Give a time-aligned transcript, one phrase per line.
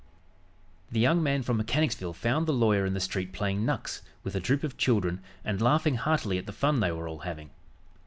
[0.91, 4.39] The young man from Mechanicsville found the lawyer in the street playing "knucks" with a
[4.39, 7.51] troop of children and laughing heartily at the fun they were all having.